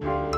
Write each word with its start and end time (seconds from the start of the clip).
you 0.00 0.33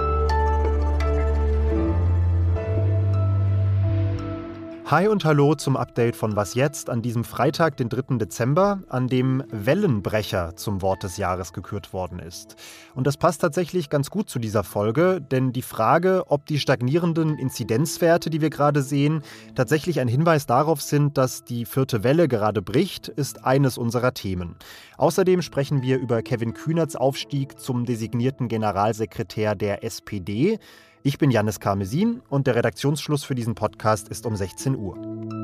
Hi 4.89 5.09
und 5.09 5.25
hallo 5.25 5.57
zum 5.57 5.77
Update 5.77 6.15
von 6.15 6.37
Was 6.37 6.54
jetzt 6.54 6.91
an 6.91 7.03
diesem 7.03 7.25
Freitag, 7.25 7.77
den 7.77 7.88
3. 7.88 8.19
Dezember, 8.19 8.85
an 8.88 9.09
dem 9.09 9.43
Wellenbrecher 9.51 10.54
zum 10.54 10.81
Wort 10.81 11.03
des 11.03 11.17
Jahres 11.17 11.53
gekürt 11.53 11.93
worden 11.93 12.21
ist. 12.21 12.54
Und 12.95 13.04
das 13.04 13.17
passt 13.17 13.41
tatsächlich 13.41 13.91
ganz 13.91 14.11
gut 14.11 14.30
zu 14.30 14.38
dieser 14.38 14.62
Folge, 14.62 15.21
denn 15.21 15.53
die 15.53 15.63
Frage, 15.63 16.22
ob 16.28 16.46
die 16.46 16.60
stagnierenden 16.60 17.36
Inzidenzwerte, 17.36 18.30
die 18.30 18.41
wir 18.41 18.50
gerade 18.50 18.80
sehen, 18.80 19.24
tatsächlich 19.56 19.98
ein 19.98 20.06
Hinweis 20.06 20.46
darauf 20.46 20.80
sind, 20.80 21.18
dass 21.18 21.42
die 21.42 21.64
vierte 21.64 22.05
Welle 22.05 22.28
gerade 22.28 22.62
bricht, 22.62 23.09
ist 23.09 23.45
eines 23.45 23.78
unserer 23.78 24.14
Themen. 24.14 24.55
Außerdem 24.98 25.42
sprechen 25.42 25.82
wir 25.82 25.98
über 25.98 26.23
Kevin 26.23 26.55
Kühnerts 26.55 26.95
Aufstieg 26.95 27.59
zum 27.59 27.87
designierten 27.87 28.46
Generalsekretär 28.46 29.56
der 29.56 29.82
SPD. 29.82 30.60
Ich 31.07 31.18
bin 31.18 31.30
Janis 31.30 31.60
Karmesin 31.60 32.20
und 32.30 32.48
der 32.48 32.56
Redaktionsschluss 32.56 33.23
für 33.23 33.37
diesen 33.37 33.55
Podcast 33.55 34.09
ist 34.09 34.27
um 34.27 34.34
16 34.34 34.74
Uhr. 34.74 35.35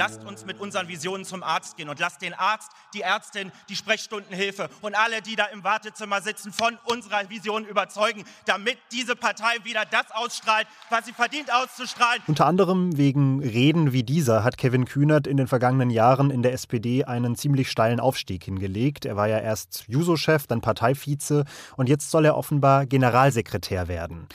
Lasst 0.00 0.24
uns 0.24 0.46
mit 0.46 0.58
unseren 0.58 0.88
Visionen 0.88 1.26
zum 1.26 1.42
Arzt 1.42 1.76
gehen 1.76 1.90
und 1.90 2.00
lasst 2.00 2.22
den 2.22 2.32
Arzt, 2.32 2.70
die 2.94 3.02
Ärztin, 3.02 3.52
die 3.68 3.76
Sprechstundenhilfe 3.76 4.70
und 4.80 4.94
alle, 4.94 5.20
die 5.20 5.36
da 5.36 5.44
im 5.44 5.62
Wartezimmer 5.62 6.22
sitzen, 6.22 6.54
von 6.54 6.78
unserer 6.86 7.28
Vision 7.28 7.66
überzeugen, 7.66 8.24
damit 8.46 8.78
diese 8.92 9.14
Partei 9.14 9.62
wieder 9.62 9.82
das 9.84 10.10
ausstrahlt, 10.10 10.66
was 10.88 11.04
sie 11.04 11.12
verdient 11.12 11.52
auszustrahlen. 11.52 12.22
Unter 12.26 12.46
anderem 12.46 12.96
wegen 12.96 13.42
Reden 13.42 13.92
wie 13.92 14.02
dieser 14.02 14.42
hat 14.42 14.56
Kevin 14.56 14.86
Kühnert 14.86 15.26
in 15.26 15.36
den 15.36 15.48
vergangenen 15.48 15.90
Jahren 15.90 16.30
in 16.30 16.42
der 16.42 16.54
SPD 16.54 17.04
einen 17.04 17.36
ziemlich 17.36 17.70
steilen 17.70 18.00
Aufstieg 18.00 18.44
hingelegt. 18.44 19.04
Er 19.04 19.16
war 19.16 19.28
ja 19.28 19.38
erst 19.38 19.84
Juso-Chef, 19.86 20.46
dann 20.46 20.62
Parteivize 20.62 21.44
und 21.76 21.90
jetzt 21.90 22.10
soll 22.10 22.24
er 22.24 22.38
offenbar 22.38 22.86
Generalsekretär 22.86 23.86
werden. 23.86 24.28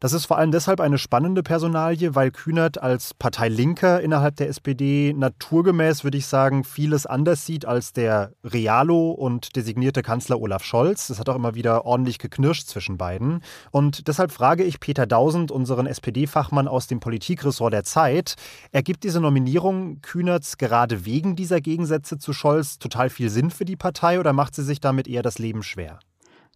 Das 0.00 0.12
ist 0.12 0.26
vor 0.26 0.38
allem 0.38 0.50
deshalb 0.50 0.80
eine 0.80 0.98
spannende 0.98 1.42
Personalie, 1.42 2.14
weil 2.14 2.30
Kühnert 2.30 2.82
als 2.82 3.14
Parteilinker 3.14 4.00
innerhalb 4.00 4.36
der 4.36 4.48
SPD 4.48 5.14
naturgemäß, 5.16 6.04
würde 6.04 6.18
ich 6.18 6.26
sagen, 6.26 6.64
vieles 6.64 7.06
anders 7.06 7.46
sieht 7.46 7.64
als 7.64 7.92
der 7.92 8.32
Realo 8.42 9.12
und 9.12 9.56
designierte 9.56 10.02
Kanzler 10.02 10.40
Olaf 10.40 10.64
Scholz. 10.64 11.10
Es 11.10 11.18
hat 11.18 11.28
auch 11.28 11.36
immer 11.36 11.54
wieder 11.54 11.86
ordentlich 11.86 12.18
geknirscht 12.18 12.66
zwischen 12.66 12.98
beiden. 12.98 13.42
Und 13.70 14.08
deshalb 14.08 14.32
frage 14.32 14.64
ich 14.64 14.80
Peter 14.80 15.06
Dausend, 15.06 15.50
unseren 15.50 15.86
SPD-Fachmann 15.86 16.68
aus 16.68 16.86
dem 16.86 17.00
Politikressort 17.00 17.72
der 17.72 17.84
Zeit, 17.84 18.34
ergibt 18.72 19.04
diese 19.04 19.20
Nominierung 19.20 20.00
Kühnerts 20.02 20.58
gerade 20.58 21.04
wegen 21.04 21.36
dieser 21.36 21.60
Gegensätze 21.60 22.18
zu 22.18 22.32
Scholz 22.32 22.78
total 22.78 23.10
viel 23.10 23.30
Sinn 23.30 23.50
für 23.50 23.64
die 23.64 23.76
Partei 23.76 24.18
oder 24.18 24.32
macht 24.32 24.54
sie 24.54 24.64
sich 24.64 24.80
damit 24.80 25.08
eher 25.08 25.22
das 25.22 25.38
Leben 25.38 25.62
schwer? 25.62 26.00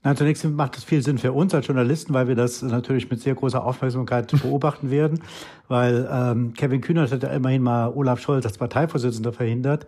Na, 0.04 0.14
zunächst 0.14 0.44
macht 0.44 0.76
es 0.76 0.84
viel 0.84 1.02
Sinn 1.02 1.18
für 1.18 1.32
uns 1.32 1.52
als 1.54 1.66
Journalisten, 1.66 2.14
weil 2.14 2.28
wir 2.28 2.36
das 2.36 2.62
natürlich 2.62 3.10
mit 3.10 3.20
sehr 3.20 3.34
großer 3.34 3.64
Aufmerksamkeit 3.64 4.30
beobachten 4.42 4.90
werden, 4.90 5.20
weil 5.66 6.08
ähm, 6.10 6.54
Kevin 6.54 6.80
Kühnert 6.80 7.10
hat 7.10 7.22
ja 7.22 7.30
immerhin 7.30 7.62
mal 7.62 7.88
Olaf 7.88 8.20
Scholz 8.20 8.46
als 8.46 8.58
Parteivorsitzender 8.58 9.32
verhindert. 9.32 9.86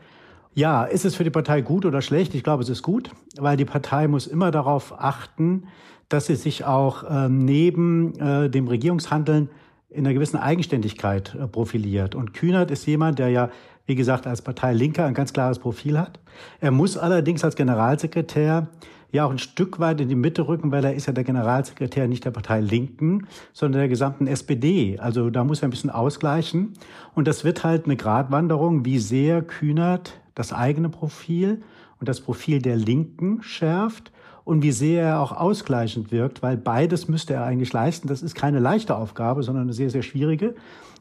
Ja, 0.53 0.83
ist 0.83 1.05
es 1.05 1.15
für 1.15 1.23
die 1.23 1.31
Partei 1.31 1.61
gut 1.61 1.87
oder 1.87 2.03
schlecht? 2.03 2.35
Ich 2.35 2.43
glaube, 2.43 2.65
es 2.65 2.69
ist 2.69 2.83
gut, 2.83 3.11
weil 3.39 3.57
die 3.57 3.65
Partei 3.65 4.09
muss 4.09 4.27
immer 4.27 4.51
darauf 4.51 5.01
achten, 5.01 5.69
dass 6.09 6.27
sie 6.27 6.35
sich 6.35 6.65
auch 6.65 7.05
ähm, 7.09 7.45
neben 7.45 8.19
äh, 8.19 8.51
dem 8.51 8.67
Regierungshandeln 8.67 9.49
in 9.91 10.07
einer 10.07 10.15
gewissen 10.15 10.39
Eigenständigkeit 10.39 11.37
äh, 11.37 11.47
profiliert. 11.47 12.17
Und 12.17 12.35
Kühnert 12.35 12.73
ist 12.73 12.85
jemand, 12.87 13.21
der 13.21 13.29
ja, 13.29 13.51
wie 13.87 13.95
gesagt, 13.95 14.27
als 14.27 14.43
Partei 14.43 14.73
Linker 14.73 15.05
ein 15.07 15.15
ganz 15.15 15.33
klares 15.33 15.61
Profil 15.61 15.97
hat. 15.97 16.19
Er 16.61 16.73
muss 16.73 16.97
allerdings 16.97 17.45
als 17.45 17.55
Generalsekretär 17.55 18.69
ja 19.13 19.25
auch 19.25 19.31
ein 19.31 19.39
Stück 19.39 19.81
weit 19.81 20.01
in 20.01 20.09
die 20.09 20.15
Mitte 20.15 20.47
rücken, 20.47 20.73
weil 20.73 20.85
er 20.85 20.95
ist 20.95 21.07
ja 21.07 21.13
der 21.13 21.25
Generalsekretär 21.25 22.09
nicht 22.09 22.25
der 22.25 22.31
Partei 22.31 22.61
Linken, 22.61 23.27
sondern 23.53 23.81
der 23.81 23.89
gesamten 23.89 24.27
SPD. 24.27 24.99
Also 24.99 25.31
da 25.31 25.45
muss 25.45 25.63
er 25.63 25.69
ein 25.69 25.71
bisschen 25.71 25.91
ausgleichen. 25.91 26.75
Und 27.15 27.27
das 27.27 27.45
wird 27.45 27.65
halt 27.65 27.87
eine 27.87 27.97
Gratwanderung, 27.97 28.85
wie 28.85 28.99
sehr 28.99 29.43
Kühnert 29.43 30.21
das 30.35 30.53
eigene 30.53 30.89
Profil 30.89 31.63
und 31.99 32.09
das 32.09 32.21
Profil 32.21 32.63
der 32.63 32.77
Linken 32.77 33.43
schärft 33.43 34.13
und 34.45 34.63
wie 34.63 34.73
sehr 34.73 35.05
er 35.05 35.21
auch 35.21 35.33
ausgleichend 35.33 36.11
wirkt, 36.13 36.43
weil 36.43 36.57
beides 36.57 37.09
müsste 37.09 37.35
er 37.35 37.45
eigentlich 37.45 37.73
leisten. 37.73 38.09
Das 38.09 38.23
ist 38.23 38.35
keine 38.35 38.59
leichte 38.59 38.97
Aufgabe, 38.97 39.43
sondern 39.43 39.65
eine 39.65 39.73
sehr, 39.73 39.91
sehr 39.91 40.03
schwierige. 40.03 40.55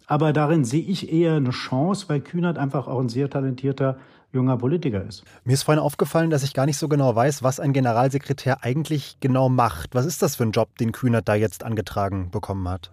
Aber 0.10 0.34
darin 0.34 0.66
sehe 0.66 0.82
ich 0.82 1.14
eher 1.14 1.36
eine 1.36 1.52
Chance, 1.52 2.06
weil 2.10 2.20
Kühnert 2.20 2.58
einfach 2.58 2.88
auch 2.88 3.00
ein 3.00 3.10
sehr 3.10 3.30
talentierter 3.30 3.98
junger 4.34 4.58
Politiker 4.58 5.04
ist. 5.08 5.24
Mir 5.46 5.54
ist 5.54 5.64
vorhin 5.64 5.82
aufgefallen, 5.82 6.32
dass 6.32 6.42
ich 6.42 6.56
gar 6.56 6.66
nicht 6.66 6.78
so 6.78 6.88
genau 6.88 7.16
weiß, 7.16 7.44
was 7.44 7.60
ein 7.60 7.74
Generalsekretär 7.74 8.64
eigentlich 8.64 9.18
genau 9.20 9.50
macht. 9.50 9.94
Was 9.94 10.08
ist 10.08 10.24
das 10.24 10.36
für 10.36 10.44
ein 10.44 10.52
Job, 10.52 10.76
den 10.80 10.94
Kühnert 10.94 11.30
da 11.30 11.36
jetzt 11.36 11.64
angetragen 11.64 12.32
bekommen 12.32 12.68
hat? 12.68 12.92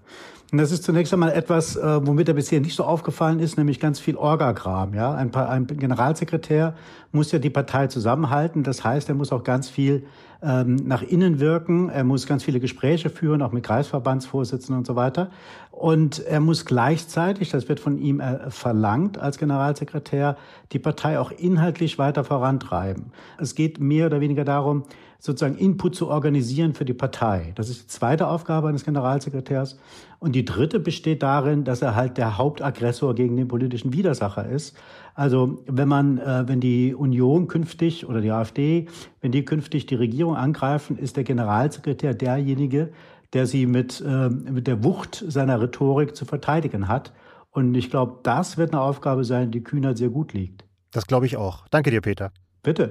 Das 0.52 0.72
ist 0.72 0.84
zunächst 0.84 1.12
einmal 1.14 1.32
etwas, 1.32 1.76
äh, 1.76 2.06
womit 2.06 2.28
er 2.28 2.34
bisher 2.34 2.60
nicht 2.60 2.76
so 2.76 2.84
aufgefallen 2.84 3.40
ist, 3.40 3.56
nämlich 3.56 3.80
ganz 3.80 3.98
viel 3.98 4.16
Orgagram. 4.16 4.92
Ja, 4.92 5.14
ein, 5.14 5.34
ein 5.34 5.66
Generalsekretär 5.66 6.74
muss 7.12 7.32
ja 7.32 7.38
die 7.38 7.50
Partei 7.50 7.86
zusammenhalten. 7.86 8.62
Das 8.62 8.84
heißt, 8.84 9.08
er 9.08 9.14
muss 9.14 9.32
auch 9.32 9.42
ganz 9.42 9.70
viel 9.70 10.06
ähm, 10.42 10.76
nach 10.76 11.02
innen 11.02 11.40
wirken. 11.40 11.88
Er 11.88 12.04
muss 12.04 12.26
ganz 12.26 12.44
viele 12.44 12.60
Gespräche 12.60 13.10
führen, 13.10 13.42
auch 13.42 13.52
mit 13.52 13.64
Kreisverbandsvorsitzenden 13.64 14.78
und 14.78 14.86
so 14.86 14.96
weiter. 14.96 15.30
Und 15.70 16.20
er 16.20 16.40
muss 16.40 16.64
gleichzeitig, 16.64 17.50
das 17.50 17.68
wird 17.68 17.80
von 17.80 17.98
ihm 17.98 18.20
äh, 18.20 18.50
verlangt 18.50 19.18
als 19.18 19.38
Generalsekretär, 19.38 20.36
die 20.72 20.78
Partei 20.78 21.18
auch 21.18 21.30
inhaltlich 21.30 21.98
weiter 21.98 22.24
vorantreiben. 22.24 23.12
Es 23.38 23.54
geht 23.54 23.78
mehr 23.80 24.06
oder 24.06 24.20
weniger 24.20 24.44
darum, 24.44 24.84
sozusagen 25.18 25.56
Input 25.56 25.94
zu 25.94 26.08
organisieren 26.08 26.74
für 26.74 26.84
die 26.84 26.94
Partei. 26.94 27.52
Das 27.54 27.68
ist 27.68 27.82
die 27.82 27.86
zweite 27.86 28.28
Aufgabe 28.28 28.68
eines 28.68 28.84
Generalsekretärs. 28.84 29.78
Und 30.18 30.32
die 30.32 30.44
dritte 30.44 30.80
besteht 30.80 31.22
darin, 31.22 31.64
dass 31.64 31.82
er 31.82 31.94
halt 31.94 32.16
der 32.16 32.38
Hauptaggressor 32.38 33.14
gegen 33.14 33.36
den 33.36 33.48
politischen 33.48 33.92
Widersacher 33.92 34.48
ist. 34.48 34.76
Also 35.14 35.62
wenn 35.66 35.88
man, 35.88 36.18
äh, 36.18 36.44
wenn 36.46 36.60
die 36.60 36.94
Union 36.94 37.48
künftig 37.48 38.06
oder 38.06 38.20
die 38.20 38.30
AfD, 38.30 38.86
wenn 39.20 39.32
die 39.32 39.44
künftig 39.44 39.86
die 39.86 39.94
Regierung 39.94 40.36
angreifen, 40.36 40.98
ist 40.98 41.16
der 41.16 41.24
Generalsekretär 41.24 42.14
derjenige, 42.14 42.92
der 43.32 43.46
sie 43.46 43.66
mit, 43.66 44.02
äh, 44.06 44.28
mit 44.28 44.66
der 44.66 44.84
Wucht 44.84 45.24
seiner 45.26 45.60
Rhetorik 45.60 46.14
zu 46.14 46.24
verteidigen 46.24 46.88
hat. 46.88 47.12
Und 47.50 47.74
ich 47.74 47.90
glaube, 47.90 48.20
das 48.22 48.58
wird 48.58 48.72
eine 48.72 48.82
Aufgabe 48.82 49.24
sein, 49.24 49.50
die 49.50 49.62
Kühner 49.62 49.96
sehr 49.96 50.10
gut 50.10 50.34
liegt. 50.34 50.64
Das 50.92 51.06
glaube 51.06 51.26
ich 51.26 51.36
auch. 51.36 51.66
Danke 51.70 51.90
dir, 51.90 52.00
Peter. 52.00 52.30
Bitte. 52.62 52.90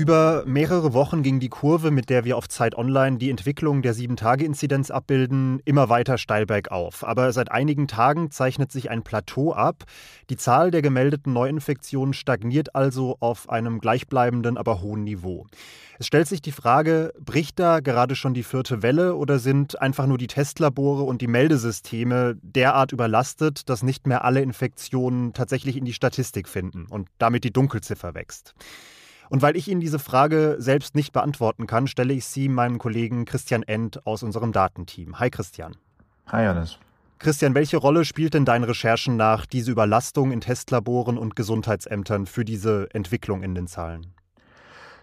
Über 0.00 0.44
mehrere 0.46 0.94
Wochen 0.94 1.22
ging 1.22 1.40
die 1.40 1.50
Kurve, 1.50 1.90
mit 1.90 2.08
der 2.08 2.24
wir 2.24 2.38
auf 2.38 2.48
Zeit 2.48 2.74
Online 2.74 3.18
die 3.18 3.28
Entwicklung 3.28 3.82
der 3.82 3.94
7-Tage-Inzidenz 3.94 4.90
abbilden, 4.90 5.60
immer 5.66 5.90
weiter 5.90 6.16
steil 6.16 6.46
bergauf. 6.46 7.04
Aber 7.04 7.30
seit 7.34 7.52
einigen 7.52 7.86
Tagen 7.86 8.30
zeichnet 8.30 8.72
sich 8.72 8.88
ein 8.88 9.02
Plateau 9.02 9.52
ab. 9.52 9.84
Die 10.30 10.38
Zahl 10.38 10.70
der 10.70 10.80
gemeldeten 10.80 11.34
Neuinfektionen 11.34 12.14
stagniert 12.14 12.74
also 12.74 13.18
auf 13.20 13.50
einem 13.50 13.78
gleichbleibenden, 13.78 14.56
aber 14.56 14.80
hohen 14.80 15.04
Niveau. 15.04 15.46
Es 15.98 16.06
stellt 16.06 16.28
sich 16.28 16.40
die 16.40 16.50
Frage, 16.50 17.12
bricht 17.20 17.58
da 17.58 17.80
gerade 17.80 18.16
schon 18.16 18.32
die 18.32 18.42
vierte 18.42 18.82
Welle 18.82 19.16
oder 19.16 19.38
sind 19.38 19.82
einfach 19.82 20.06
nur 20.06 20.16
die 20.16 20.28
Testlabore 20.28 21.02
und 21.02 21.20
die 21.20 21.26
Meldesysteme 21.26 22.38
derart 22.40 22.92
überlastet, 22.92 23.68
dass 23.68 23.82
nicht 23.82 24.06
mehr 24.06 24.24
alle 24.24 24.40
Infektionen 24.40 25.34
tatsächlich 25.34 25.76
in 25.76 25.84
die 25.84 25.92
Statistik 25.92 26.48
finden 26.48 26.86
und 26.86 27.08
damit 27.18 27.44
die 27.44 27.52
Dunkelziffer 27.52 28.14
wächst? 28.14 28.54
Und 29.30 29.42
weil 29.42 29.56
ich 29.56 29.68
Ihnen 29.68 29.80
diese 29.80 30.00
Frage 30.00 30.56
selbst 30.58 30.96
nicht 30.96 31.12
beantworten 31.12 31.68
kann, 31.68 31.86
stelle 31.86 32.12
ich 32.12 32.24
sie 32.24 32.48
meinem 32.48 32.78
Kollegen 32.78 33.24
Christian 33.24 33.62
End 33.62 34.04
aus 34.04 34.24
unserem 34.24 34.50
Datenteam. 34.50 35.20
Hi 35.20 35.30
Christian. 35.30 35.76
Hi 36.26 36.42
Janis. 36.42 36.78
Christian, 37.20 37.54
welche 37.54 37.76
Rolle 37.76 38.04
spielt 38.04 38.34
denn 38.34 38.44
deinen 38.44 38.64
Recherchen 38.64 39.16
nach 39.16 39.46
diese 39.46 39.70
Überlastung 39.70 40.32
in 40.32 40.40
Testlaboren 40.40 41.16
und 41.16 41.36
Gesundheitsämtern 41.36 42.26
für 42.26 42.44
diese 42.44 42.88
Entwicklung 42.92 43.44
in 43.44 43.54
den 43.54 43.68
Zahlen? 43.68 44.14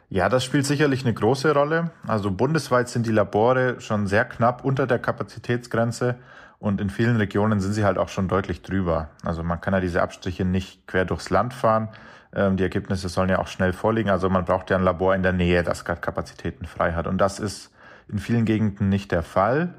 Ja, 0.10 0.28
das 0.28 0.44
spielt 0.44 0.66
sicherlich 0.66 1.06
eine 1.06 1.14
große 1.14 1.54
Rolle. 1.54 1.92
Also 2.06 2.30
bundesweit 2.30 2.90
sind 2.90 3.06
die 3.06 3.12
Labore 3.12 3.80
schon 3.80 4.08
sehr 4.08 4.26
knapp 4.26 4.66
unter 4.66 4.88
der 4.88 5.00
Kapazitätsgrenze 5.00 6.16
und 6.59 6.82
in 6.82 6.90
vielen 6.90 7.16
Regionen 7.16 7.62
sind 7.62 7.72
sie 7.72 7.85
halt 7.85 7.97
auch 7.97 8.09
schon 8.09 8.28
deutlich 8.28 8.62
drüber. 8.62 9.09
Also 9.23 9.44
man 9.44 9.62
kann 9.62 9.73
ja 9.73 9.80
diese 9.80 10.02
Abstriche 10.02 10.44
nicht 10.44 10.85
quer 10.85 11.06
durchs 11.06 11.30
Land 11.30 11.53
fahren. 11.53 11.88
Ähm, 12.34 12.58
die 12.58 12.64
Ergebnisse 12.64 13.09
sollen 13.09 13.29
ja 13.29 13.40
auch 13.40 13.47
schnell 13.47 13.74
vorliegen. 13.74 14.09
Also 14.09 14.29
man 14.29 14.46
braucht 14.46 14.70
ja 14.70 14.78
ein 14.78 14.84
Labor 14.84 15.16
in 15.16 15.24
der 15.24 15.34
Nähe, 15.34 15.64
das 15.64 15.85
gerade 15.85 16.02
Kapazitäten 16.02 16.66
frei 16.66 16.94
hat. 16.94 17.08
Und 17.08 17.18
das 17.20 17.40
ist 17.40 17.72
in 18.08 18.20
vielen 18.20 18.46
Gegenden 18.46 18.90
nicht 18.90 19.12
der 19.12 19.24
Fall. 19.24 19.74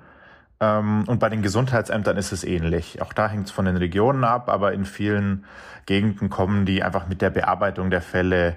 Ähm, 0.61 1.05
und 1.07 1.19
bei 1.21 1.29
den 1.29 1.43
Gesundheitsämtern 1.43 2.17
ist 2.17 2.33
es 2.33 2.45
ähnlich. 2.45 3.01
Auch 3.03 3.13
da 3.13 3.29
hängt 3.29 3.47
es 3.47 3.53
von 3.53 3.65
den 3.65 3.77
Regionen 3.77 4.25
ab, 4.25 4.49
aber 4.49 4.73
in 4.73 4.85
vielen 4.85 5.45
Gegenden 5.87 6.31
kommen 6.31 6.67
die 6.67 6.83
einfach 6.83 7.09
mit 7.09 7.23
der 7.23 7.31
Bearbeitung 7.31 7.91
der 7.91 8.03
Fälle 8.03 8.57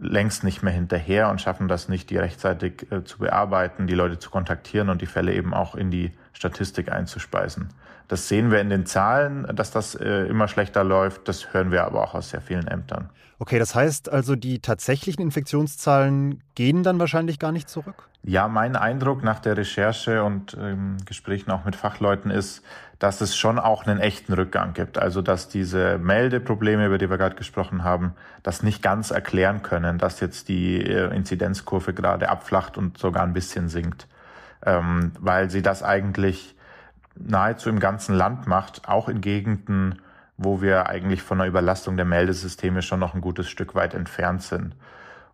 längst 0.00 0.42
nicht 0.42 0.62
mehr 0.62 0.72
hinterher 0.72 1.28
und 1.28 1.40
schaffen 1.40 1.68
das 1.68 1.88
nicht, 1.88 2.10
die 2.10 2.16
rechtzeitig 2.16 2.90
äh, 2.90 3.04
zu 3.04 3.18
bearbeiten, 3.18 3.86
die 3.86 3.94
Leute 3.94 4.18
zu 4.18 4.30
kontaktieren 4.30 4.88
und 4.88 5.02
die 5.02 5.06
Fälle 5.06 5.34
eben 5.34 5.52
auch 5.54 5.74
in 5.74 5.90
die 5.90 6.12
Statistik 6.32 6.90
einzuspeisen. 6.90 7.68
Das 8.08 8.28
sehen 8.28 8.50
wir 8.50 8.60
in 8.60 8.68
den 8.68 8.84
Zahlen, 8.84 9.46
dass 9.54 9.70
das 9.70 9.94
äh, 9.94 10.26
immer 10.26 10.48
schlechter 10.48 10.84
läuft. 10.84 11.28
Das 11.28 11.52
hören 11.54 11.70
wir 11.70 11.84
aber 11.84 12.02
auch 12.02 12.14
aus 12.14 12.30
sehr 12.30 12.40
vielen 12.40 12.66
Ämtern. 12.66 13.08
Okay, 13.38 13.58
das 13.58 13.74
heißt 13.74 14.08
also, 14.08 14.36
die 14.36 14.60
tatsächlichen 14.60 15.22
Infektionszahlen 15.22 16.44
gehen 16.54 16.82
dann 16.82 17.00
wahrscheinlich 17.00 17.38
gar 17.38 17.50
nicht 17.50 17.68
zurück? 17.68 18.08
Ja, 18.22 18.46
mein 18.46 18.76
Eindruck 18.76 19.24
nach 19.24 19.40
der 19.40 19.56
Recherche 19.56 20.22
und 20.22 20.56
ähm, 20.60 20.98
Gesprächen 21.06 21.50
auch 21.50 21.64
mit 21.64 21.74
Fachleuten 21.74 22.30
ist, 22.30 22.62
dass 23.00 23.20
es 23.20 23.34
schon 23.36 23.58
auch 23.58 23.84
einen 23.84 23.98
echten 23.98 24.32
Rückgang 24.32 24.74
gibt. 24.74 24.96
Also 24.96 25.22
dass 25.22 25.48
diese 25.48 25.98
Meldeprobleme, 25.98 26.86
über 26.86 26.98
die 26.98 27.10
wir 27.10 27.18
gerade 27.18 27.34
gesprochen 27.34 27.82
haben, 27.82 28.14
das 28.44 28.62
nicht 28.62 28.80
ganz 28.80 29.10
erklären 29.10 29.62
können, 29.62 29.98
dass 29.98 30.20
jetzt 30.20 30.48
die 30.48 30.80
äh, 30.80 31.12
Inzidenzkurve 31.12 31.94
gerade 31.94 32.28
abflacht 32.28 32.78
und 32.78 32.96
sogar 32.96 33.24
ein 33.24 33.32
bisschen 33.32 33.68
sinkt. 33.68 34.06
Ähm, 34.64 35.12
weil 35.18 35.50
sie 35.50 35.62
das 35.62 35.82
eigentlich 35.82 36.54
nahezu 37.14 37.68
im 37.68 37.80
ganzen 37.80 38.14
Land 38.14 38.46
macht, 38.46 38.88
auch 38.88 39.08
in 39.08 39.20
Gegenden, 39.20 40.00
wo 40.36 40.62
wir 40.62 40.88
eigentlich 40.88 41.22
von 41.22 41.40
einer 41.40 41.48
Überlastung 41.48 41.96
der 41.96 42.06
Meldesysteme 42.06 42.82
schon 42.82 43.00
noch 43.00 43.14
ein 43.14 43.20
gutes 43.20 43.48
Stück 43.48 43.74
weit 43.74 43.94
entfernt 43.94 44.42
sind. 44.42 44.74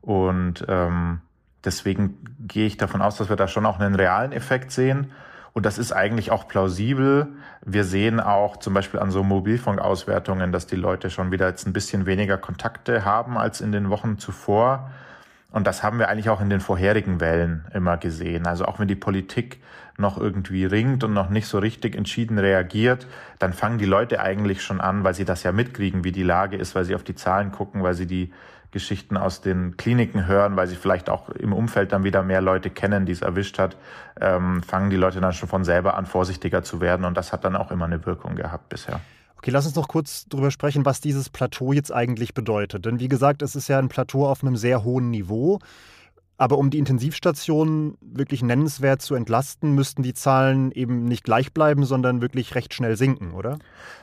Und 0.00 0.64
ähm, 0.68 1.20
deswegen 1.64 2.18
gehe 2.46 2.66
ich 2.66 2.76
davon 2.76 3.02
aus, 3.02 3.16
dass 3.16 3.28
wir 3.28 3.36
da 3.36 3.48
schon 3.48 3.66
auch 3.66 3.78
einen 3.78 3.94
realen 3.94 4.32
Effekt 4.32 4.72
sehen. 4.72 5.12
Und 5.52 5.66
das 5.66 5.78
ist 5.78 5.92
eigentlich 5.92 6.30
auch 6.30 6.46
plausibel. 6.46 7.28
Wir 7.64 7.84
sehen 7.84 8.20
auch 8.20 8.58
zum 8.58 8.74
Beispiel 8.74 9.00
an 9.00 9.10
so 9.10 9.24
Mobilfunkauswertungen, 9.24 10.52
dass 10.52 10.66
die 10.66 10.76
Leute 10.76 11.10
schon 11.10 11.32
wieder 11.32 11.48
jetzt 11.48 11.66
ein 11.66 11.72
bisschen 11.72 12.06
weniger 12.06 12.38
Kontakte 12.38 13.04
haben 13.04 13.36
als 13.38 13.60
in 13.60 13.72
den 13.72 13.90
Wochen 13.90 14.18
zuvor. 14.18 14.90
Und 15.50 15.66
das 15.66 15.82
haben 15.82 15.98
wir 15.98 16.08
eigentlich 16.08 16.28
auch 16.28 16.40
in 16.40 16.50
den 16.50 16.60
vorherigen 16.60 17.20
Wellen 17.20 17.64
immer 17.72 17.96
gesehen. 17.96 18.46
Also 18.46 18.66
auch 18.66 18.78
wenn 18.78 18.88
die 18.88 18.94
Politik 18.94 19.60
noch 19.96 20.18
irgendwie 20.18 20.64
ringt 20.64 21.02
und 21.04 21.14
noch 21.14 21.30
nicht 21.30 21.46
so 21.46 21.58
richtig 21.58 21.96
entschieden 21.96 22.38
reagiert, 22.38 23.06
dann 23.38 23.52
fangen 23.52 23.78
die 23.78 23.86
Leute 23.86 24.20
eigentlich 24.20 24.62
schon 24.62 24.80
an, 24.80 25.04
weil 25.04 25.14
sie 25.14 25.24
das 25.24 25.42
ja 25.42 25.52
mitkriegen, 25.52 26.04
wie 26.04 26.12
die 26.12 26.22
Lage 26.22 26.56
ist, 26.56 26.74
weil 26.74 26.84
sie 26.84 26.94
auf 26.94 27.02
die 27.02 27.14
Zahlen 27.14 27.50
gucken, 27.50 27.82
weil 27.82 27.94
sie 27.94 28.06
die 28.06 28.32
Geschichten 28.70 29.16
aus 29.16 29.40
den 29.40 29.78
Kliniken 29.78 30.26
hören, 30.26 30.56
weil 30.56 30.66
sie 30.66 30.76
vielleicht 30.76 31.08
auch 31.08 31.30
im 31.30 31.54
Umfeld 31.54 31.92
dann 31.92 32.04
wieder 32.04 32.22
mehr 32.22 32.42
Leute 32.42 32.68
kennen, 32.68 33.06
die 33.06 33.12
es 33.12 33.22
erwischt 33.22 33.58
hat, 33.58 33.76
ähm, 34.20 34.62
fangen 34.62 34.90
die 34.90 34.96
Leute 34.96 35.20
dann 35.20 35.32
schon 35.32 35.48
von 35.48 35.64
selber 35.64 35.96
an, 35.96 36.04
vorsichtiger 36.04 36.62
zu 36.62 36.82
werden. 36.82 37.06
Und 37.06 37.16
das 37.16 37.32
hat 37.32 37.44
dann 37.44 37.56
auch 37.56 37.70
immer 37.70 37.86
eine 37.86 38.04
Wirkung 38.04 38.36
gehabt 38.36 38.68
bisher. 38.68 39.00
Okay, 39.38 39.50
lass 39.50 39.66
uns 39.66 39.76
noch 39.76 39.88
kurz 39.88 40.26
darüber 40.28 40.50
sprechen, 40.50 40.84
was 40.84 41.00
dieses 41.00 41.30
Plateau 41.30 41.72
jetzt 41.72 41.92
eigentlich 41.92 42.34
bedeutet. 42.34 42.84
Denn 42.84 43.00
wie 43.00 43.08
gesagt, 43.08 43.40
es 43.42 43.54
ist 43.54 43.68
ja 43.68 43.78
ein 43.78 43.88
Plateau 43.88 44.26
auf 44.26 44.42
einem 44.42 44.56
sehr 44.56 44.84
hohen 44.84 45.10
Niveau. 45.10 45.60
Aber 46.40 46.56
um 46.56 46.70
die 46.70 46.78
Intensivstationen 46.78 47.98
wirklich 48.00 48.42
nennenswert 48.42 49.02
zu 49.02 49.16
entlasten, 49.16 49.74
müssten 49.74 50.04
die 50.04 50.14
Zahlen 50.14 50.70
eben 50.70 51.04
nicht 51.04 51.24
gleich 51.24 51.52
bleiben, 51.52 51.84
sondern 51.84 52.20
wirklich 52.20 52.54
recht 52.54 52.74
schnell 52.74 52.96
sinken, 52.96 53.32
oder? 53.32 53.58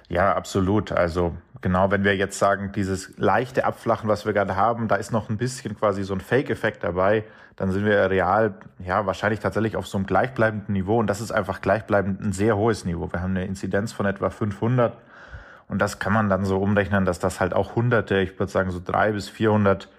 Ja, 0.10 0.36
absolut. 0.36 0.92
Also 0.92 1.34
genau, 1.62 1.92
wenn 1.92 2.04
wir 2.04 2.16
jetzt 2.18 2.38
sagen, 2.38 2.74
dieses 2.76 3.18
leichte 3.18 3.64
Abflachen, 3.64 4.10
was 4.10 4.26
wir 4.26 4.34
gerade 4.34 4.58
haben, 4.58 4.90
da 4.90 4.96
ist 4.96 5.14
noch 5.14 5.30
ein 5.30 5.38
bisschen 5.38 5.78
quasi 5.78 6.04
so 6.04 6.14
ein 6.14 6.20
Fake-Effekt 6.20 6.84
dabei, 6.84 7.24
dann 7.56 7.72
sind 7.72 7.86
wir 7.86 8.10
real, 8.10 8.56
ja, 8.80 9.06
wahrscheinlich 9.06 9.40
tatsächlich 9.40 9.78
auf 9.78 9.88
so 9.88 9.98
einem 9.98 10.06
gleichbleibenden 10.06 10.74
Niveau. 10.74 11.00
Und 11.00 11.08
das 11.08 11.22
ist 11.22 11.32
einfach 11.32 11.62
gleichbleibend 11.62 12.20
ein 12.20 12.34
sehr 12.34 12.58
hohes 12.58 12.84
Niveau. 12.84 13.12
Wir 13.14 13.22
haben 13.22 13.32
eine 13.32 13.46
Inzidenz 13.46 13.94
von 13.94 14.06
etwa 14.06 14.30
500 14.30 14.98
und 15.68 15.80
das 15.80 16.00
kann 16.00 16.14
man 16.14 16.30
dann 16.30 16.46
so 16.46 16.60
umrechnen, 16.60 17.06
dass 17.06 17.20
das 17.20 17.40
halt 17.40 17.54
auch 17.54 17.76
hunderte, 17.76 18.20
ich 18.20 18.38
würde 18.40 18.52
sagen 18.52 18.72
so 18.72 18.82
drei 18.84 19.12
bis 19.12 19.30
vierhundert 19.30 19.90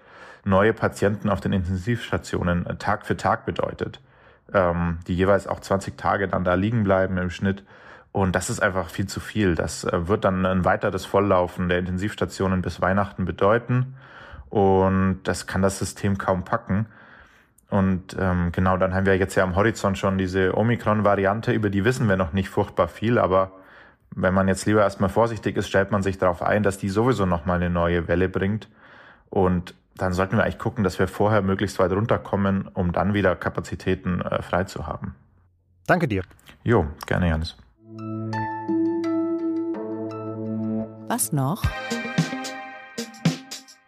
neue 0.45 0.73
Patienten 0.73 1.29
auf 1.29 1.41
den 1.41 1.53
Intensivstationen 1.53 2.65
äh, 2.65 2.75
Tag 2.77 3.05
für 3.05 3.17
Tag 3.17 3.45
bedeutet, 3.45 3.99
ähm, 4.53 4.99
die 5.07 5.15
jeweils 5.15 5.47
auch 5.47 5.59
20 5.59 5.97
Tage 5.97 6.27
dann 6.27 6.43
da 6.43 6.53
liegen 6.53 6.83
bleiben 6.83 7.17
im 7.17 7.29
Schnitt. 7.29 7.63
Und 8.13 8.35
das 8.35 8.49
ist 8.49 8.61
einfach 8.61 8.89
viel 8.89 9.07
zu 9.07 9.19
viel. 9.19 9.55
Das 9.55 9.83
äh, 9.83 10.07
wird 10.07 10.23
dann 10.23 10.45
ein 10.45 10.63
weiteres 10.63 11.05
Volllaufen 11.05 11.69
der 11.69 11.79
Intensivstationen 11.79 12.61
bis 12.61 12.81
Weihnachten 12.81 13.25
bedeuten. 13.25 13.95
Und 14.49 15.19
das 15.25 15.47
kann 15.47 15.61
das 15.61 15.77
System 15.77 16.17
kaum 16.17 16.45
packen. 16.45 16.87
Und 17.69 18.15
ähm, 18.17 18.53
genau, 18.53 18.77
dann 18.77 18.93
haben 18.93 19.05
wir 19.05 19.17
jetzt 19.17 19.35
ja 19.35 19.43
am 19.43 19.57
Horizont 19.57 19.97
schon 19.97 20.17
diese 20.17 20.57
Omikron-Variante, 20.57 21.51
über 21.51 21.69
die 21.69 21.83
wissen 21.83 22.07
wir 22.07 22.15
noch 22.15 22.31
nicht 22.31 22.47
furchtbar 22.47 22.87
viel, 22.87 23.19
aber 23.19 23.51
wenn 24.19 24.33
man 24.33 24.47
jetzt 24.47 24.65
lieber 24.65 24.81
erstmal 24.81 25.09
vorsichtig 25.09 25.55
ist, 25.57 25.67
stellt 25.67 25.91
man 25.91 26.01
sich 26.01 26.17
darauf 26.17 26.41
ein, 26.41 26.63
dass 26.63 26.79
die 26.79 26.89
sowieso 26.89 27.25
nochmal 27.25 27.57
eine 27.57 27.69
neue 27.69 28.07
Welle 28.07 28.27
bringt. 28.27 28.67
Und 29.29 29.75
dann 29.95 30.13
sollten 30.13 30.37
wir 30.37 30.43
eigentlich 30.43 30.57
gucken, 30.57 30.83
dass 30.83 30.97
wir 30.97 31.07
vorher 31.07 31.43
möglichst 31.43 31.77
weit 31.77 31.91
runterkommen, 31.91 32.67
um 32.73 32.91
dann 32.91 33.13
wieder 33.13 33.35
Kapazitäten 33.35 34.21
äh, 34.21 34.41
frei 34.41 34.63
zu 34.63 34.87
haben. 34.87 35.15
Danke 35.85 36.07
dir. 36.07 36.23
Jo, 36.63 36.87
gerne, 37.05 37.29
Janis. 37.29 37.55
Was 41.07 41.31
noch? 41.31 41.63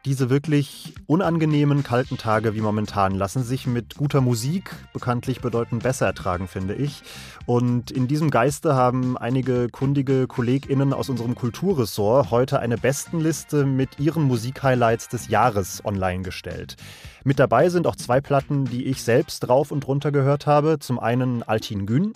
Diese 0.06 0.30
wirklich 0.30 0.94
unangenehmen 1.07 1.84
kalten 1.84 2.18
Tage 2.18 2.56
wie 2.56 2.62
momentan 2.62 3.16
lassen 3.16 3.44
sich 3.44 3.68
mit 3.68 3.96
guter 3.96 4.22
Musik 4.22 4.74
bekanntlich 4.94 5.42
bedeutend 5.42 5.84
besser 5.84 6.06
ertragen, 6.06 6.48
finde 6.48 6.74
ich. 6.74 7.01
Und 7.46 7.92
in 7.92 8.07
diesem 8.07 8.30
Geiste 8.30 8.75
haben 8.75 9.18
einige 9.18 9.68
kundige 9.68 10.25
KollegInnen 10.28 10.94
aus 10.94 11.10
unserem 11.10 11.36
Kulturressort 11.36 12.31
heute 12.31 12.62
eine 12.62 12.78
Bestenliste 12.78 13.66
mit 13.66 14.00
ihren 14.00 14.24
Musikhighlights 14.24 15.10
des 15.10 15.28
Jahres 15.28 15.84
online 15.84 16.24
gestellt. 16.24 16.78
Mit 17.25 17.38
dabei 17.38 17.68
sind 17.68 17.86
auch 17.86 17.98
zwei 17.98 18.22
Platten, 18.22 18.63
die 18.63 18.86
ich 18.86 19.04
selbst 19.04 19.50
rauf 19.50 19.69
und 19.69 19.86
runter 19.86 20.13
gehört 20.13 20.48
habe. 20.48 20.80
Zum 20.80 20.98
einen 20.98 21.44
Altin 21.44 21.86
Gün. 21.86 22.13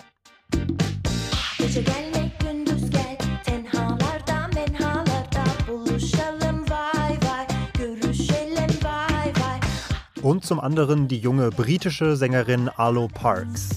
Und 10.33 10.43
zum 10.43 10.59
anderen 10.59 11.07
die 11.07 11.19
junge 11.19 11.51
britische 11.51 12.15
Sängerin 12.15 12.67
Arlo 12.67 13.07
Parks. 13.07 13.69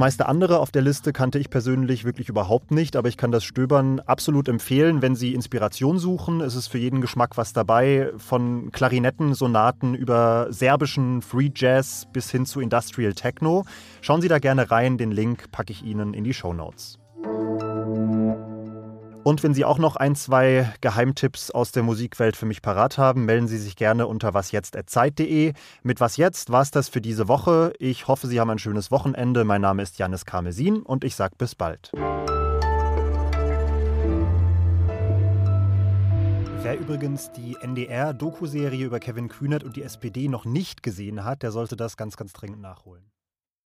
Meiste 0.00 0.26
andere 0.26 0.58
auf 0.58 0.72
der 0.72 0.82
Liste 0.82 1.12
kannte 1.12 1.38
ich 1.38 1.50
persönlich 1.50 2.04
wirklich 2.04 2.28
überhaupt 2.28 2.70
nicht, 2.70 2.96
aber 2.96 3.08
ich 3.08 3.18
kann 3.18 3.30
das 3.30 3.44
Stöbern 3.44 4.00
absolut 4.00 4.48
empfehlen, 4.48 5.02
wenn 5.02 5.14
Sie 5.14 5.34
Inspiration 5.34 5.98
suchen. 5.98 6.40
Es 6.40 6.56
ist 6.56 6.68
für 6.68 6.78
jeden 6.78 7.02
Geschmack 7.02 7.36
was 7.36 7.52
dabei, 7.52 8.10
von 8.16 8.72
Klarinetten, 8.72 9.34
Sonaten 9.34 9.94
über 9.94 10.48
serbischen 10.50 11.20
Free 11.20 11.50
Jazz 11.54 12.08
bis 12.12 12.30
hin 12.30 12.46
zu 12.46 12.60
Industrial 12.60 13.12
Techno. 13.12 13.64
Schauen 14.00 14.22
Sie 14.22 14.28
da 14.28 14.38
gerne 14.38 14.70
rein, 14.70 14.96
den 14.96 15.12
Link 15.12 15.52
packe 15.52 15.72
ich 15.72 15.84
Ihnen 15.84 16.14
in 16.14 16.24
die 16.24 16.34
Show 16.34 16.54
Notes. 16.54 16.98
Und 19.22 19.42
wenn 19.42 19.52
Sie 19.52 19.66
auch 19.66 19.78
noch 19.78 19.96
ein, 19.96 20.14
zwei 20.14 20.72
Geheimtipps 20.80 21.50
aus 21.50 21.72
der 21.72 21.82
Musikwelt 21.82 22.36
für 22.36 22.46
mich 22.46 22.62
parat 22.62 22.96
haben, 22.96 23.26
melden 23.26 23.48
Sie 23.48 23.58
sich 23.58 23.76
gerne 23.76 24.06
unter 24.06 24.32
wasjetzt.zeit.de. 24.32 25.52
Mit 25.82 26.00
Was 26.00 26.16
Jetzt 26.16 26.50
war 26.50 26.62
es 26.62 26.70
das 26.70 26.88
für 26.88 27.02
diese 27.02 27.28
Woche. 27.28 27.74
Ich 27.78 28.08
hoffe, 28.08 28.28
Sie 28.28 28.40
haben 28.40 28.48
ein 28.48 28.58
schönes 28.58 28.90
Wochenende. 28.90 29.44
Mein 29.44 29.60
Name 29.60 29.82
ist 29.82 29.98
Janis 29.98 30.24
Karmesin 30.24 30.80
und 30.80 31.04
ich 31.04 31.16
sage 31.16 31.34
bis 31.36 31.54
bald. 31.54 31.92
Wer 36.62 36.78
übrigens 36.78 37.30
die 37.32 37.56
NDR-Doku-Serie 37.60 38.86
über 38.86 39.00
Kevin 39.00 39.28
Kühnert 39.28 39.64
und 39.64 39.76
die 39.76 39.82
SPD 39.82 40.28
noch 40.28 40.46
nicht 40.46 40.82
gesehen 40.82 41.24
hat, 41.24 41.42
der 41.42 41.50
sollte 41.50 41.76
das 41.76 41.98
ganz, 41.98 42.16
ganz 42.16 42.32
dringend 42.32 42.62
nachholen. 42.62 43.04